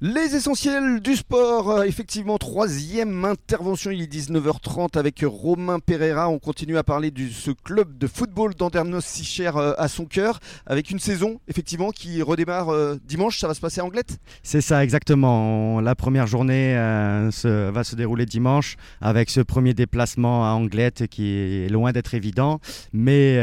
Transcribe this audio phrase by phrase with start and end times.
[0.00, 6.28] Les essentiels du sport, euh, effectivement, troisième intervention, il est 19h30 avec Romain Pereira.
[6.28, 10.04] On continue à parler de ce club de football d'Andernos si cher euh, à son
[10.04, 13.38] cœur, avec une saison, effectivement, qui redémarre euh, dimanche.
[13.38, 14.18] Ça va se passer à Anglette?
[14.42, 15.80] C'est ça, exactement.
[15.80, 16.74] La première journée
[17.30, 22.14] se, va se dérouler dimanche avec ce premier déplacement à Anglette qui est loin d'être
[22.14, 22.58] évident,
[22.92, 23.38] mais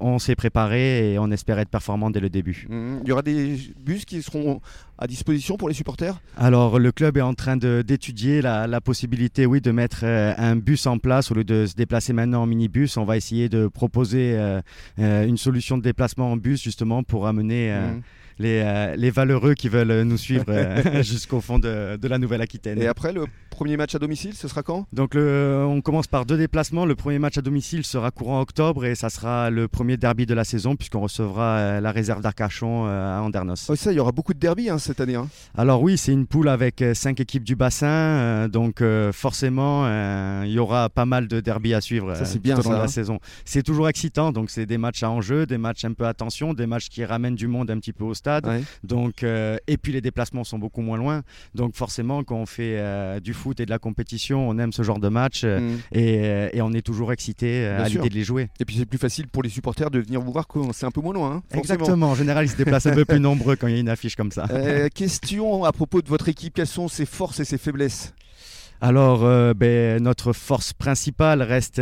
[0.00, 2.66] on s'est préparé et on espère être performant dès le début.
[2.68, 2.98] Mmh.
[3.02, 4.60] Il y aura des bus qui seront
[4.98, 6.20] à disposition pour les supporters?
[6.36, 10.86] Alors le club est en train d'étudier la, possibilité oui, de mettre euh, un bus
[10.86, 12.96] en place au lieu de se déplacer maintenant en minibus.
[12.96, 14.60] On va essayer de proposer euh,
[14.98, 17.72] euh, une solution de déplacement en bus justement pour amener...
[17.72, 18.02] Mmh
[18.38, 22.80] les, euh, les, valeureux qui veulent nous suivre euh, jusqu'au fond de, de la Nouvelle-Aquitaine.
[22.80, 24.86] Et après, le premier match à domicile, ce sera quand?
[24.92, 26.86] Donc, le, on commence par deux déplacements.
[26.86, 30.34] Le premier match à domicile sera courant octobre et ça sera le premier derby de
[30.34, 33.66] la saison puisqu'on recevra euh, la réserve d'Arcachon à Andernos.
[33.68, 35.14] Oh, ça, il y aura beaucoup de derby hein, cette année.
[35.14, 35.28] Hein.
[35.56, 39.86] Alors oui, c'est une poule avec cinq équipes du bassin, donc forcément,
[40.42, 42.76] il y aura pas mal de derby à suivre ça, bien, tout au long de
[42.76, 42.88] la hein.
[42.88, 43.20] saison.
[43.44, 46.54] C'est toujours excitant, donc c'est des matchs à enjeu, des matchs un peu à tension,
[46.54, 48.14] des matchs qui ramènent du monde un petit peu au
[48.82, 51.22] donc, euh, et puis les déplacements sont beaucoup moins loin.
[51.54, 54.82] Donc forcément, quand on fait euh, du foot et de la compétition, on aime ce
[54.82, 55.78] genre de match euh, mm.
[55.92, 58.48] et, on est toujours excité à l'idée de les jouer.
[58.58, 60.90] Et puis c'est plus facile pour les supporters de venir vous voir quand c'est un
[60.90, 61.32] peu moins loin.
[61.32, 62.10] Hein, Exactement.
[62.10, 64.16] En général, ils se déplacent un peu plus nombreux quand il y a une affiche
[64.16, 64.46] comme ça.
[64.94, 66.54] question à propos de votre équipe.
[66.54, 68.14] Quelles sont ses forces et ses faiblesses?
[68.86, 71.80] Alors, euh, ben, notre force principale reste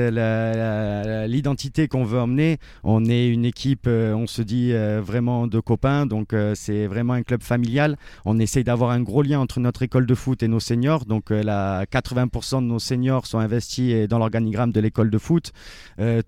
[1.27, 2.58] l'identité qu'on veut emmener.
[2.84, 7.14] On est une équipe, euh, on se dit euh, vraiment de copains, donc c'est vraiment
[7.14, 7.97] un club familial.
[8.25, 11.05] On essaye d'avoir un gros lien entre notre école de foot et nos seniors.
[11.05, 15.50] Donc, la 80% de nos seniors sont investis dans l'organigramme de l'école de foot.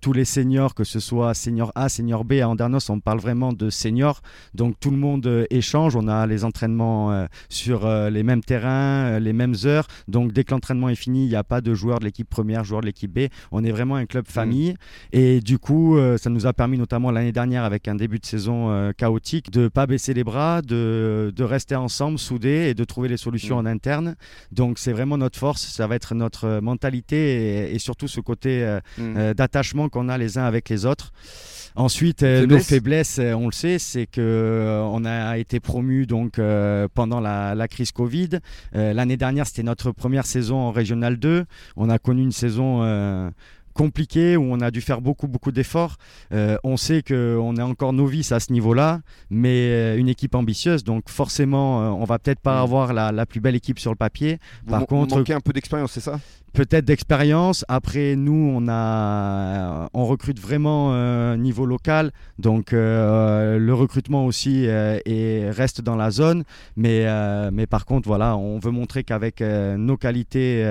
[0.00, 3.52] tous les seniors, que ce soit senior A, senior B, à Andernos, on parle vraiment
[3.52, 4.22] de seniors.
[4.54, 5.94] Donc, tout le monde échange.
[5.94, 9.86] On a les entraînements sur les mêmes terrains, les mêmes heures.
[10.08, 12.64] Donc, dès que l'entraînement est fini, il n'y a pas de joueurs de l'équipe première,
[12.64, 13.28] joueurs de l'équipe B.
[13.52, 14.72] On est vraiment un club famille.
[14.72, 14.76] Mm.
[15.12, 18.24] Et du coup, euh, ça nous a permis, notamment l'année dernière, avec un début de
[18.24, 22.74] saison euh, chaotique, de ne pas baisser les bras, de, de, rester ensemble, soudés et
[22.74, 23.66] de trouver les solutions mm.
[23.66, 24.16] en interne.
[24.52, 25.66] Donc, c'est vraiment notre force.
[25.66, 29.34] Ça va être notre mentalité et, surtout ce côté euh, mm.
[29.34, 31.12] d'attachement qu'on a les uns avec les autres.
[31.76, 36.40] Ensuite, nos faiblesses, on le sait, c'est que on a été promu donc
[36.94, 38.38] pendant la, la, crise Covid.
[38.72, 41.44] L'année dernière, c'était notre première saison en Régional 2.
[41.76, 42.82] On a connu une saison
[43.74, 45.96] euh, compliquée où on a dû faire beaucoup beaucoup d'efforts.
[46.32, 50.84] Euh, on sait qu'on est encore novice à ce niveau-là, mais euh, une équipe ambitieuse,
[50.84, 52.62] donc forcément on va peut-être pas mm.
[52.62, 54.38] avoir la, plus belle équipe sur le papier.
[54.68, 56.18] Par contre, un peu d'expérience, c'est ça?
[56.54, 57.64] peut-être d'expérience.
[57.68, 62.12] Après, nous, on, a, on recrute vraiment euh, niveau local.
[62.38, 64.98] Donc, euh, le recrutement aussi euh,
[65.54, 66.44] reste dans la zone.
[66.76, 67.06] Mais,
[67.52, 70.62] mais par contre, voilà, on veut montrer qu'avec nos qualités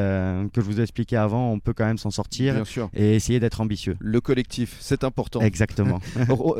[0.53, 2.55] que je vous ai expliquées avant, on peut quand même s'en sortir
[2.95, 3.95] et essayer d'être ambitieux.
[3.99, 5.41] Le collectif, c'est important.
[5.41, 5.99] Exactement.
[6.29, 6.57] Oh,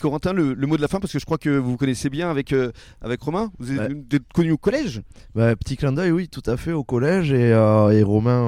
[0.00, 2.30] Corentin, le, mot de la fin, parce que je crois que vous vous connaissez bien
[2.30, 2.54] avec,
[3.02, 3.50] avec Romain.
[3.58, 5.02] Vous êtes connu au collège?
[5.34, 7.32] Bah, Petit clin d'œil, oui, tout à fait, au collège.
[7.32, 8.42] Et, et Romain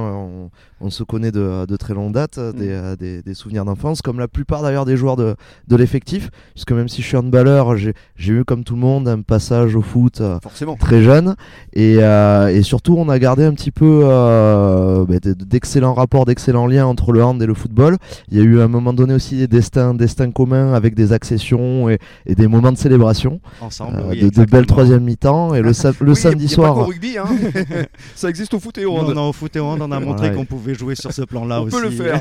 [0.80, 2.52] on, se connaît de, très longue date, mm.
[2.60, 5.36] euh, des, souvenirs d'enfance, comme la plupart d'ailleurs des joueurs de,
[5.70, 7.94] l'effectif, puisque même si je suis handballeur, j'ai
[8.32, 10.38] eu comme tout le monde un passage au foot euh,
[10.78, 11.34] très jeune,
[11.76, 17.12] euh, et, surtout on a gardé un petit peu bah, d'excellents rapports, d'excellents liens entre
[17.14, 17.96] le hand et le football.
[18.30, 21.12] Il y a eu à un moment donné aussi des destins, destins communs avec des
[21.12, 26.48] accessions et, des moments de célébration, Ensemble, de, belles troisième mi-temps, et le, le samedi
[26.48, 26.76] soir.
[26.76, 27.26] Au rugby, hein.
[28.14, 29.14] ça existe au foot et au hand.
[29.14, 31.62] Non, au foot et au hand, on a montré qu'on pouvait jouer sur ce plan-là
[31.62, 31.74] aussi.
[31.76, 32.20] On peut le faire.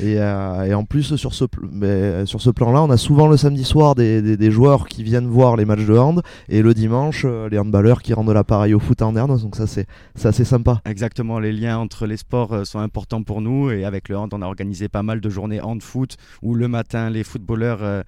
[0.00, 3.64] Euh, et, en plus, sur ce, mais, sur ce plan-là, on a souvent le samedi
[3.64, 7.58] soir des, joueurs qui viennent voir les matchs de hand et le dimanche, euh, les
[7.58, 9.42] handballeurs qui rendent l'appareil au foot à Andernos.
[9.42, 9.86] Donc ça, c'est
[10.24, 10.80] assez sympa.
[10.86, 13.70] Exactement, les liens entre les sports euh, sont importants pour nous.
[13.70, 17.10] Et avec le hand, on a organisé pas mal de journées hand-foot où le matin,
[17.10, 18.04] les footballeurs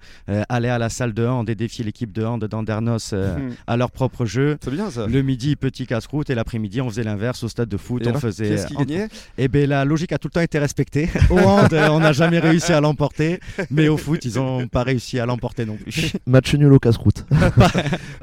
[0.49, 3.55] allaient à la salle de hand et défiaient l'équipe de hand d'Andernos mhm.
[3.67, 4.57] à leur propre jeu.
[4.63, 5.07] C'est bien ça.
[5.07, 8.07] Le midi, petit casse-croûte et l'après-midi, on faisait l'inverse au stade de foot.
[8.07, 9.07] on faisait qui gagnait
[9.37, 11.09] Eh bien, la logique a tout le temps été respectée.
[11.29, 13.39] Au hand, on n'a jamais réussi à l'emporter,
[13.69, 16.13] mais au foot, ils n'ont pas réussi à l'emporter non plus.
[16.25, 17.25] Match nul au casse-croûte.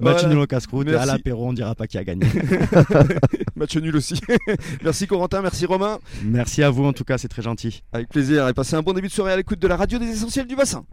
[0.01, 0.89] Match nul au casse-croûte.
[0.89, 2.27] À l'apéro, on ne dira pas qui a gagné.
[3.57, 4.21] Match nul aussi.
[4.83, 5.99] merci Corentin, merci Romain.
[6.25, 7.43] Merci à vous, en tout cas, c'est très
[7.93, 8.49] Avec plaisir.
[8.49, 10.57] Et passez un bon début de soirée à l'écoute de la radio des essentiels du
[10.57, 10.85] bassin.